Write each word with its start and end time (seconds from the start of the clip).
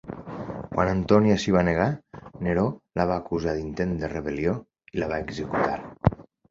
Quan 0.71 0.89
Antonia 0.93 1.35
s'hi 1.43 1.53
va 1.57 1.63
negar, 1.67 1.85
Neró 2.47 2.65
la 3.01 3.07
va 3.13 3.21
acusar 3.25 3.57
d'intent 3.61 3.97
de 4.03 4.13
rebel·lió 4.19 4.61
i 4.97 5.03
la 5.05 5.13
va 5.15 5.25
executar. 5.29 5.81